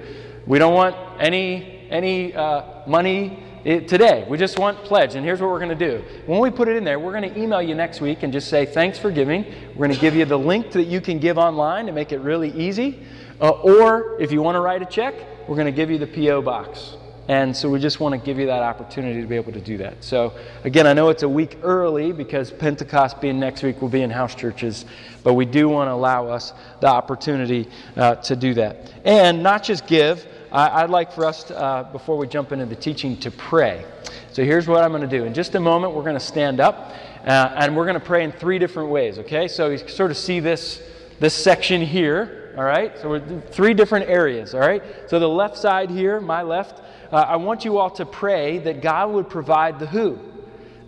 we 0.46 0.60
don't 0.60 0.74
want 0.74 0.96
any, 1.20 1.88
any 1.90 2.34
uh, 2.36 2.86
money 2.86 3.44
it, 3.64 3.88
today. 3.88 4.26
We 4.30 4.38
just 4.38 4.60
want 4.60 4.78
pledge. 4.84 5.16
And 5.16 5.26
here's 5.26 5.42
what 5.42 5.50
we're 5.50 5.60
going 5.60 5.78
to 5.78 5.90
do. 5.90 6.04
When 6.26 6.40
we 6.40 6.50
put 6.50 6.68
it 6.68 6.76
in 6.76 6.84
there, 6.84 7.00
we're 7.00 7.18
going 7.18 7.34
to 7.34 7.40
email 7.40 7.62
you 7.62 7.76
next 7.76 8.02
week 8.02 8.24
and 8.24 8.34
just 8.34 8.50
say, 8.50 8.66
thanks 8.66 9.00
for 9.00 9.12
giving. 9.12 9.46
We're 9.76 9.88
going 9.88 9.96
to 9.96 10.02
give 10.02 10.16
you 10.16 10.26
the 10.26 10.40
link 10.40 10.72
that 10.72 10.84
you 10.84 11.02
can 11.02 11.20
give 11.20 11.38
online 11.38 11.86
to 11.86 11.92
make 11.92 12.12
it 12.12 12.20
really 12.20 12.52
easy. 12.52 13.06
Uh, 13.40 13.50
or 13.50 14.20
if 14.22 14.32
you 14.32 14.42
want 14.42 14.56
to 14.56 14.60
write 14.60 14.82
a 14.82 14.86
check, 14.86 15.16
we're 15.48 15.56
going 15.56 15.66
to 15.66 15.72
give 15.72 15.90
you 15.90 15.98
the 15.98 16.08
P.O. 16.08 16.42
box. 16.42 16.98
And 17.30 17.56
so 17.56 17.70
we 17.70 17.80
just 17.80 18.02
want 18.02 18.14
to 18.14 18.26
give 18.26 18.38
you 18.38 18.48
that 18.48 18.64
opportunity 18.64 19.22
to 19.22 19.28
be 19.28 19.38
able 19.38 19.54
to 19.54 19.62
do 19.62 19.78
that. 19.78 20.04
So, 20.04 20.34
again, 20.66 20.86
I 20.86 20.92
know 20.92 21.08
it's 21.08 21.24
a 21.24 21.30
week 21.30 21.58
early 21.64 22.12
because 22.12 22.52
Pentecost 22.52 23.22
being 23.22 23.40
next 23.40 23.64
week 23.64 23.82
will 23.82 23.90
be 23.90 24.02
in 24.02 24.10
house 24.10 24.36
churches, 24.36 24.84
but 25.24 25.36
we 25.36 25.46
do 25.46 25.70
want 25.70 25.88
to 25.88 25.94
allow 25.94 26.28
us 26.28 26.52
the 26.82 26.88
opportunity 26.88 27.70
uh, 27.96 28.16
to 28.16 28.36
do 28.36 28.54
that. 28.56 28.92
And 29.06 29.42
not 29.42 29.64
just 29.64 29.88
give, 29.88 30.28
I, 30.54 30.84
would 30.84 30.92
like 30.92 31.12
for 31.12 31.26
us, 31.26 31.46
to, 31.46 31.60
uh, 31.60 31.92
before 31.92 32.16
we 32.16 32.28
jump 32.28 32.52
into 32.52 32.68
the 32.68 32.76
teaching, 32.76 33.18
to 33.22 33.32
pray. 33.32 33.86
So 34.32 34.44
here's 34.44 34.68
what 34.68 34.84
I'm 34.84 34.92
going 34.92 35.02
to 35.02 35.08
do. 35.08 35.26
In 35.26 35.34
just 35.34 35.56
a 35.56 35.60
moment, 35.60 35.94
we're 35.94 36.04
going 36.04 36.14
to 36.14 36.20
stand 36.20 36.60
up 36.60 36.94
uh, 37.26 37.56
and 37.56 37.76
we're 37.76 37.86
going 37.86 38.00
to 38.00 38.06
pray 38.06 38.24
in 38.24 38.32
three 38.32 38.60
different 38.60 38.90
ways, 38.90 39.18
okay? 39.18 39.48
So 39.48 39.70
you 39.70 39.80
sort 39.88 40.12
of 40.12 40.18
see 40.18 40.40
this, 40.40 40.82
this 41.20 41.34
section 41.34 41.82
here, 41.82 42.54
all 42.56 42.64
right? 42.64 42.96
So 43.00 43.10
we're 43.10 43.42
three 43.42 43.74
different 43.74 44.08
areas, 44.10 44.54
all 44.54 44.60
right? 44.60 44.84
So 45.08 45.18
the 45.18 45.28
left 45.28 45.58
side 45.58 45.90
here, 45.90 46.22
my 46.22 46.44
left, 46.44 46.82
uh, 47.12 47.16
I 47.16 47.38
want 47.38 47.66
you 47.66 47.80
all 47.80 47.90
to 47.92 48.06
pray 48.06 48.60
that 48.60 48.82
God 48.82 49.12
would 49.12 49.30
provide 49.30 49.80
the 49.80 49.88
who 49.88 50.33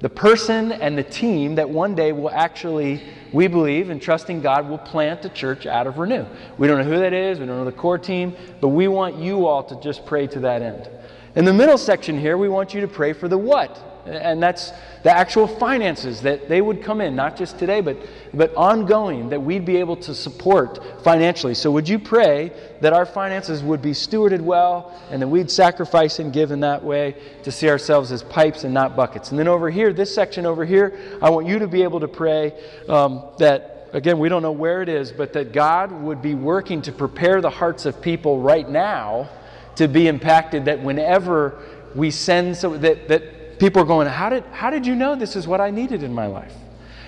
the 0.05 0.09
person 0.09 0.71
and 0.71 0.95
the 0.95 1.01
team 1.01 1.55
that 1.55 1.67
one 1.67 1.95
day 1.95 2.11
will 2.11 2.29
actually, 2.29 3.01
we 3.33 3.47
believe 3.47 3.89
and 3.89 3.99
trusting 3.99 4.39
God, 4.39 4.69
will 4.69 4.77
plant 4.77 5.25
a 5.25 5.29
church 5.29 5.65
out 5.65 5.87
of 5.87 5.97
Renew. 5.97 6.27
We 6.59 6.67
don't 6.67 6.77
know 6.77 6.83
who 6.83 6.99
that 6.99 7.11
is, 7.11 7.39
we 7.39 7.47
don't 7.47 7.57
know 7.57 7.65
the 7.65 7.71
core 7.71 7.97
team, 7.97 8.35
but 8.61 8.67
we 8.67 8.87
want 8.87 9.15
you 9.15 9.47
all 9.47 9.63
to 9.63 9.75
just 9.81 10.05
pray 10.05 10.27
to 10.27 10.39
that 10.41 10.61
end. 10.61 10.87
In 11.35 11.43
the 11.43 11.53
middle 11.53 11.79
section 11.79 12.19
here, 12.19 12.37
we 12.37 12.49
want 12.49 12.71
you 12.71 12.81
to 12.81 12.87
pray 12.87 13.13
for 13.13 13.27
the 13.27 13.39
what 13.39 13.94
and 14.05 14.41
that's 14.41 14.71
the 15.03 15.11
actual 15.11 15.47
finances 15.47 16.21
that 16.21 16.47
they 16.47 16.61
would 16.61 16.83
come 16.83 17.01
in, 17.01 17.15
not 17.15 17.35
just 17.35 17.57
today, 17.57 17.81
but, 17.81 17.97
but 18.33 18.53
ongoing, 18.55 19.29
that 19.29 19.41
we'd 19.41 19.65
be 19.65 19.77
able 19.77 19.95
to 19.97 20.13
support 20.13 21.03
financially. 21.03 21.53
So, 21.53 21.71
would 21.71 21.89
you 21.89 21.97
pray 21.97 22.51
that 22.81 22.93
our 22.93 23.05
finances 23.05 23.63
would 23.63 23.81
be 23.81 23.91
stewarded 23.91 24.41
well 24.41 24.93
and 25.09 25.21
that 25.21 25.27
we'd 25.27 25.49
sacrifice 25.49 26.19
and 26.19 26.31
give 26.31 26.51
in 26.51 26.59
that 26.61 26.83
way 26.83 27.15
to 27.43 27.51
see 27.51 27.69
ourselves 27.69 28.11
as 28.11 28.23
pipes 28.23 28.63
and 28.63 28.73
not 28.73 28.95
buckets? 28.95 29.31
And 29.31 29.39
then 29.39 29.47
over 29.47 29.69
here, 29.69 29.91
this 29.91 30.13
section 30.13 30.45
over 30.45 30.65
here, 30.65 30.99
I 31.21 31.29
want 31.29 31.47
you 31.47 31.59
to 31.59 31.67
be 31.67 31.83
able 31.83 31.99
to 31.99 32.07
pray 32.07 32.53
um, 32.87 33.23
that 33.39 33.89
again, 33.93 34.19
we 34.19 34.27
don't 34.27 34.41
know 34.41 34.51
where 34.51 34.81
it 34.81 34.89
is, 34.89 35.11
but 35.11 35.33
that 35.33 35.53
God 35.53 35.91
would 35.91 36.21
be 36.21 36.35
working 36.35 36.81
to 36.83 36.91
prepare 36.91 37.41
the 37.41 37.49
hearts 37.49 37.85
of 37.85 38.01
people 38.01 38.41
right 38.41 38.67
now 38.67 39.29
to 39.75 39.87
be 39.87 40.07
impacted, 40.07 40.65
that 40.65 40.81
whenever 40.81 41.61
we 41.95 42.11
send, 42.11 42.57
so 42.57 42.77
that, 42.77 43.07
that 43.07 43.23
people 43.59 43.81
are 43.81 43.85
going, 43.85 44.07
how 44.07 44.29
did, 44.29 44.43
how 44.45 44.69
did 44.69 44.85
you 44.85 44.95
know 44.95 45.15
this 45.15 45.35
is 45.35 45.47
what 45.47 45.61
I 45.61 45.71
needed 45.71 46.03
in 46.03 46.13
my 46.13 46.27
life? 46.27 46.53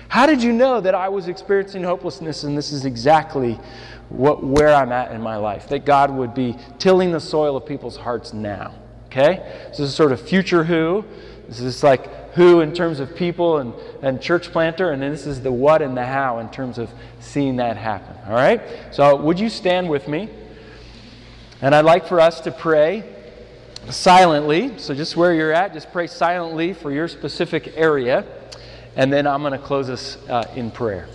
How 0.08 0.26
did 0.26 0.42
you 0.42 0.52
know 0.52 0.80
that 0.80 0.94
I 0.94 1.08
was 1.08 1.28
experiencing 1.28 1.82
hopelessness 1.82 2.44
and 2.44 2.56
this 2.56 2.72
is 2.72 2.84
exactly 2.84 3.58
what, 4.08 4.42
where 4.42 4.74
I'm 4.74 4.90
at 4.90 5.12
in 5.12 5.20
my 5.20 5.36
life? 5.36 5.68
That 5.68 5.84
God 5.84 6.10
would 6.10 6.34
be 6.34 6.56
tilling 6.78 7.12
the 7.12 7.20
soil 7.20 7.56
of 7.56 7.66
people's 7.66 7.96
hearts 7.96 8.32
now. 8.32 8.74
Okay? 9.06 9.36
So 9.72 9.82
this 9.82 9.90
is 9.90 9.94
sort 9.94 10.12
of 10.12 10.20
future 10.20 10.64
who. 10.64 11.04
This 11.46 11.60
is 11.60 11.82
like 11.82 12.32
who 12.34 12.60
in 12.60 12.72
terms 12.72 13.00
of 13.00 13.16
people 13.16 13.58
and, 13.58 13.74
and 14.02 14.20
church 14.20 14.52
planter, 14.52 14.92
and 14.92 15.02
then 15.02 15.10
this 15.10 15.26
is 15.26 15.42
the 15.42 15.52
what 15.52 15.82
and 15.82 15.96
the 15.96 16.04
how 16.06 16.38
in 16.38 16.50
terms 16.50 16.78
of 16.78 16.90
seeing 17.20 17.56
that 17.56 17.76
happen. 17.76 18.16
All 18.26 18.34
right? 18.34 18.62
So 18.92 19.16
would 19.16 19.38
you 19.40 19.48
stand 19.48 19.88
with 19.88 20.08
me? 20.08 20.28
And 21.60 21.74
I'd 21.74 21.84
like 21.84 22.06
for 22.06 22.20
us 22.20 22.40
to 22.42 22.52
pray 22.52 23.04
silently. 23.90 24.78
So 24.78 24.94
just 24.94 25.16
where 25.16 25.32
you're 25.32 25.52
at, 25.52 25.72
just 25.72 25.92
pray 25.92 26.06
silently 26.06 26.72
for 26.72 26.90
your 26.92 27.08
specific 27.08 27.72
area. 27.76 28.24
And 28.96 29.12
then 29.12 29.26
I'm 29.26 29.42
going 29.42 29.52
to 29.52 29.58
close 29.58 29.88
us 29.90 30.16
uh, 30.28 30.50
in 30.54 30.70
prayer. 30.70 31.08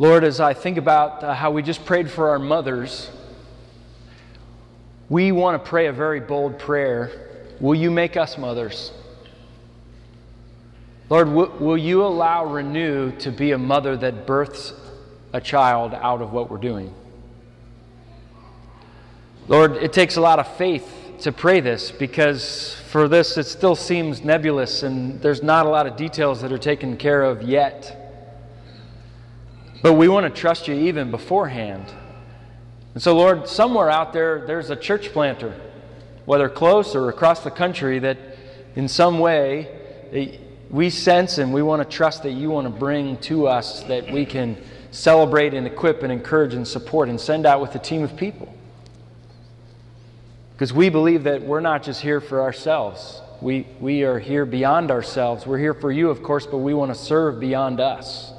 Lord, 0.00 0.24
as 0.24 0.40
I 0.40 0.54
think 0.54 0.78
about 0.78 1.22
uh, 1.22 1.34
how 1.34 1.50
we 1.50 1.62
just 1.62 1.84
prayed 1.84 2.10
for 2.10 2.30
our 2.30 2.38
mothers, 2.38 3.10
we 5.10 5.30
want 5.30 5.62
to 5.62 5.68
pray 5.68 5.88
a 5.88 5.92
very 5.92 6.20
bold 6.20 6.58
prayer. 6.58 7.10
Will 7.60 7.74
you 7.74 7.90
make 7.90 8.16
us 8.16 8.38
mothers? 8.38 8.92
Lord, 11.10 11.26
w- 11.26 11.52
will 11.58 11.76
you 11.76 12.04
allow 12.04 12.44
Renew 12.44 13.10
to 13.18 13.32
be 13.32 13.50
a 13.50 13.58
mother 13.58 13.96
that 13.96 14.28
births 14.28 14.72
a 15.32 15.40
child 15.40 15.92
out 15.92 16.22
of 16.22 16.32
what 16.32 16.48
we're 16.48 16.58
doing? 16.58 16.94
Lord, 19.48 19.76
it 19.76 19.92
takes 19.92 20.16
a 20.16 20.20
lot 20.20 20.38
of 20.38 20.46
faith 20.56 20.88
to 21.22 21.32
pray 21.32 21.58
this 21.58 21.90
because 21.90 22.74
for 22.90 23.08
this 23.08 23.36
it 23.36 23.44
still 23.44 23.74
seems 23.74 24.24
nebulous 24.24 24.84
and 24.84 25.20
there's 25.20 25.42
not 25.42 25.66
a 25.66 25.68
lot 25.68 25.88
of 25.88 25.96
details 25.96 26.40
that 26.42 26.52
are 26.52 26.58
taken 26.58 26.96
care 26.96 27.24
of 27.24 27.42
yet. 27.42 27.96
But 29.82 29.94
we 29.94 30.06
want 30.06 30.32
to 30.32 30.40
trust 30.40 30.68
you 30.68 30.74
even 30.74 31.10
beforehand. 31.10 31.92
And 32.94 33.02
so, 33.02 33.16
Lord, 33.16 33.48
somewhere 33.48 33.90
out 33.90 34.12
there, 34.12 34.46
there's 34.46 34.70
a 34.70 34.76
church 34.76 35.12
planter, 35.12 35.60
whether 36.24 36.48
close 36.48 36.94
or 36.94 37.08
across 37.08 37.42
the 37.42 37.50
country, 37.50 37.98
that 37.98 38.18
in 38.76 38.86
some 38.86 39.18
way 39.18 39.68
we 40.70 40.88
sense 40.88 41.38
and 41.38 41.52
we 41.52 41.62
want 41.62 41.82
to 41.82 41.96
trust 41.96 42.22
that 42.22 42.32
you 42.32 42.50
want 42.50 42.66
to 42.66 42.70
bring 42.70 43.16
to 43.18 43.48
us 43.48 43.82
that 43.84 44.10
we 44.10 44.24
can 44.24 44.56
celebrate 44.92 45.52
and 45.52 45.66
equip 45.66 46.02
and 46.02 46.12
encourage 46.12 46.54
and 46.54 46.66
support 46.66 47.08
and 47.08 47.20
send 47.20 47.44
out 47.44 47.60
with 47.60 47.74
a 47.74 47.78
team 47.78 48.02
of 48.02 48.16
people. 48.16 48.54
Because 50.52 50.72
we 50.72 50.88
believe 50.88 51.24
that 51.24 51.42
we're 51.42 51.60
not 51.60 51.82
just 51.82 52.00
here 52.00 52.20
for 52.20 52.42
ourselves. 52.42 53.20
We, 53.40 53.66
we 53.80 54.04
are 54.04 54.18
here 54.18 54.44
beyond 54.44 54.90
ourselves. 54.90 55.46
We're 55.46 55.58
here 55.58 55.74
for 55.74 55.90
you, 55.90 56.10
of 56.10 56.22
course, 56.22 56.46
but 56.46 56.58
we 56.58 56.74
want 56.74 56.92
to 56.92 56.98
serve 56.98 57.40
beyond 57.40 57.80
us. 57.80 58.32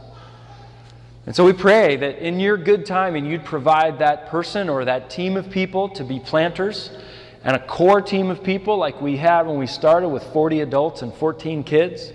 And 1.26 1.36
so 1.36 1.44
we 1.44 1.54
pray 1.54 1.98
that 1.98 2.20
in 2.20 2.40
your 2.40 2.58
good 2.58 2.86
timing, 2.86 3.26
you'd 3.26 3.46
provide 3.46 4.00
that 4.00 4.28
person 4.28 4.70
or 4.70 4.86
that 4.86 5.10
team 5.10 5.36
of 5.36 5.50
people 5.50 5.90
to 5.90 6.04
be 6.04 6.20
planters 6.20 6.92
and 7.44 7.56
a 7.56 7.60
core 7.60 8.02
team 8.02 8.30
of 8.30 8.44
people 8.44 8.78
like 8.78 9.02
we 9.02 9.18
had 9.18 9.48
when 9.48 9.58
we 9.58 9.68
started 9.68 10.10
with 10.10 10.24
40 10.32 10.62
adults 10.62 11.02
and 11.02 11.14
14 11.14 11.64
kids. 11.64 12.12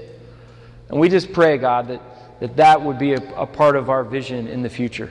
And 0.89 1.01
we 1.01 1.09
just 1.09 1.33
pray, 1.33 1.59
God, 1.59 1.89
that 1.89 2.01
that, 2.41 2.57
that 2.57 2.83
would 2.83 2.99
be 2.99 3.15
a, 3.15 3.35
a 3.35 3.47
part 3.47 3.77
of 3.77 3.91
our 3.91 4.05
vision 4.05 4.47
in 4.47 4.63
the 4.63 4.69
future. 4.69 5.11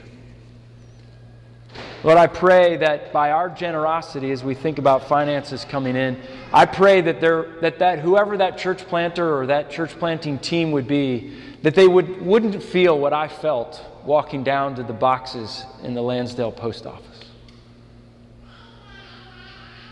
Lord, 2.03 2.19
I 2.19 2.27
pray 2.27 2.77
that 2.77 3.11
by 3.11 3.31
our 3.31 3.49
generosity 3.49 4.31
as 4.31 4.43
we 4.43 4.53
think 4.53 4.77
about 4.77 5.07
finances 5.07 5.65
coming 5.65 5.95
in, 5.95 6.21
I 6.53 6.65
pray 6.65 7.01
that, 7.01 7.19
there, 7.19 7.59
that, 7.61 7.79
that 7.79 7.99
whoever 7.99 8.37
that 8.37 8.59
church 8.59 8.85
planter 8.85 9.39
or 9.39 9.47
that 9.47 9.71
church 9.71 9.97
planting 9.97 10.37
team 10.37 10.71
would 10.71 10.87
be, 10.87 11.35
that 11.63 11.73
they 11.73 11.87
would, 11.87 12.21
wouldn't 12.21 12.61
feel 12.61 12.99
what 12.99 13.11
I 13.11 13.27
felt 13.27 13.83
walking 14.03 14.43
down 14.43 14.75
to 14.75 14.83
the 14.83 14.93
boxes 14.93 15.65
in 15.81 15.95
the 15.95 16.01
Lansdale 16.01 16.51
post 16.51 16.85
office. 16.85 17.23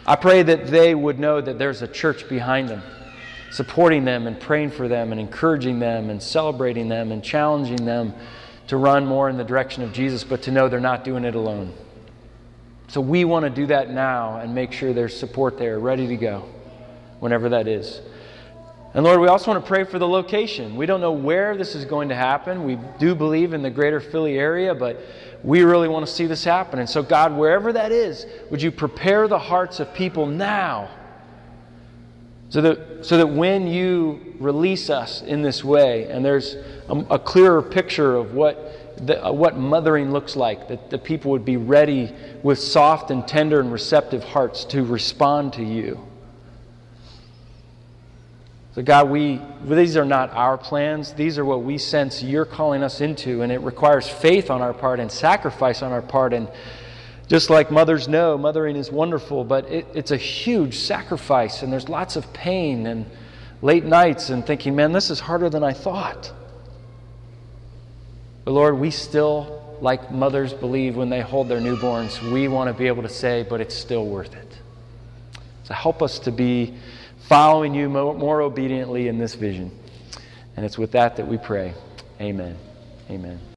I 0.05 0.15
pray 0.15 0.43
that 0.43 0.67
they 0.67 0.93
would 0.93 1.17
know 1.17 1.41
that 1.41 1.57
there's 1.57 1.81
a 1.81 1.87
church 1.87 2.29
behind 2.29 2.69
them, 2.69 2.83
supporting 3.53 4.03
them 4.03 4.25
and 4.25 4.39
praying 4.39 4.71
for 4.71 4.87
them 4.87 5.11
and 5.11 5.21
encouraging 5.21 5.77
them 5.77 6.09
and 6.09 6.21
celebrating 6.21 6.89
them 6.89 7.11
and 7.11 7.23
challenging 7.23 7.85
them 7.85 8.11
to 8.65 8.77
run 8.77 9.05
more 9.05 9.29
in 9.29 9.37
the 9.37 9.43
direction 9.43 9.83
of 9.83 9.93
Jesus, 9.93 10.23
but 10.23 10.41
to 10.41 10.51
know 10.51 10.67
they're 10.67 10.79
not 10.79 11.03
doing 11.03 11.23
it 11.23 11.35
alone. 11.35 11.71
So 12.87 12.99
we 12.99 13.25
want 13.25 13.43
to 13.43 13.51
do 13.51 13.67
that 13.67 13.91
now 13.91 14.37
and 14.37 14.55
make 14.55 14.71
sure 14.71 14.91
there's 14.91 15.15
support 15.15 15.59
there, 15.59 15.77
ready 15.77 16.07
to 16.07 16.17
go, 16.17 16.49
whenever 17.19 17.49
that 17.49 17.67
is. 17.67 18.01
And 18.95 19.03
Lord, 19.03 19.19
we 19.19 19.27
also 19.27 19.51
want 19.51 19.63
to 19.63 19.67
pray 19.67 19.83
for 19.83 19.99
the 19.99 20.07
location. 20.07 20.75
We 20.75 20.87
don't 20.87 21.01
know 21.01 21.11
where 21.11 21.55
this 21.55 21.75
is 21.75 21.85
going 21.85 22.09
to 22.09 22.15
happen. 22.15 22.63
We 22.63 22.79
do 22.97 23.13
believe 23.13 23.53
in 23.53 23.61
the 23.61 23.69
greater 23.69 23.99
Philly 23.99 24.39
area, 24.39 24.73
but 24.73 24.99
we 25.43 25.61
really 25.61 25.87
want 25.87 26.07
to 26.07 26.11
see 26.11 26.25
this 26.25 26.43
happen. 26.43 26.79
And 26.79 26.89
so, 26.89 27.03
God, 27.03 27.37
wherever 27.37 27.71
that 27.71 27.91
is, 27.91 28.25
would 28.49 28.63
you 28.63 28.71
prepare 28.71 29.27
the 29.27 29.37
hearts 29.37 29.79
of 29.79 29.93
people 29.93 30.25
now 30.25 30.89
so 32.53 32.61
that, 32.61 33.03
so 33.03 33.17
that 33.17 33.25
when 33.25 33.65
you 33.65 34.35
release 34.37 34.91
us 34.91 35.23
in 35.23 35.41
this 35.41 35.63
way, 35.63 36.07
and 36.07 36.23
there's 36.23 36.53
a, 36.87 36.95
a 37.09 37.17
clearer 37.17 37.63
picture 37.63 38.15
of 38.15 38.35
what, 38.35 39.07
the, 39.07 39.25
uh, 39.25 39.31
what 39.31 39.57
mothering 39.57 40.11
looks 40.11 40.35
like, 40.35 40.67
that 40.67 40.91
the 40.91 40.99
people 40.99 41.31
would 41.31 41.45
be 41.45 41.57
ready 41.57 42.13
with 42.43 42.59
soft 42.59 43.09
and 43.09 43.27
tender 43.27 43.59
and 43.59 43.71
receptive 43.71 44.23
hearts 44.23 44.65
to 44.65 44.83
respond 44.83 45.53
to 45.53 45.63
you. 45.63 45.99
So, 48.75 48.83
God, 48.83 49.09
we, 49.09 49.41
these 49.65 49.97
are 49.97 50.05
not 50.05 50.29
our 50.33 50.55
plans. 50.55 51.13
These 51.13 51.39
are 51.39 51.45
what 51.45 51.63
we 51.63 51.79
sense 51.79 52.21
you're 52.21 52.45
calling 52.45 52.83
us 52.83 53.01
into. 53.01 53.41
And 53.41 53.51
it 53.51 53.61
requires 53.61 54.07
faith 54.07 54.51
on 54.51 54.61
our 54.61 54.75
part 54.75 54.99
and 54.99 55.11
sacrifice 55.11 55.81
on 55.81 55.91
our 55.91 56.03
part. 56.03 56.33
And 56.33 56.47
just 57.27 57.49
like 57.49 57.71
mothers 57.71 58.07
know, 58.07 58.37
mothering 58.37 58.75
is 58.75 58.91
wonderful, 58.91 59.43
but 59.43 59.65
it, 59.69 59.87
it's 59.93 60.11
a 60.11 60.17
huge 60.17 60.75
sacrifice. 60.75 61.63
And 61.63 61.71
there's 61.71 61.89
lots 61.89 62.15
of 62.15 62.31
pain 62.33 62.85
and 62.85 63.05
late 63.61 63.85
nights 63.85 64.29
and 64.29 64.45
thinking, 64.45 64.75
man, 64.75 64.91
this 64.91 65.09
is 65.09 65.19
harder 65.19 65.49
than 65.49 65.63
I 65.63 65.73
thought. 65.73 66.31
But 68.43 68.51
Lord, 68.51 68.77
we 68.77 68.91
still, 68.91 69.77
like 69.79 70.11
mothers 70.11 70.53
believe 70.53 70.97
when 70.97 71.09
they 71.09 71.21
hold 71.21 71.47
their 71.47 71.61
newborns, 71.61 72.21
we 72.31 72.47
want 72.47 72.67
to 72.67 72.73
be 72.73 72.87
able 72.87 73.03
to 73.03 73.09
say, 73.09 73.45
but 73.49 73.61
it's 73.61 73.75
still 73.75 74.05
worth 74.05 74.35
it. 74.35 74.59
So 75.63 75.73
help 75.73 76.01
us 76.01 76.19
to 76.19 76.31
be 76.31 76.73
following 77.29 77.73
you 77.73 77.87
more, 77.87 78.13
more 78.13 78.41
obediently 78.41 79.07
in 79.07 79.17
this 79.17 79.35
vision. 79.35 79.71
And 80.57 80.65
it's 80.65 80.77
with 80.77 80.91
that 80.91 81.15
that 81.15 81.27
we 81.27 81.37
pray. 81.37 81.73
Amen. 82.19 82.57
Amen. 83.09 83.39